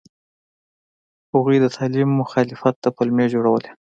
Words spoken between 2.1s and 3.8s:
مخالفت ته پلمې جوړولې.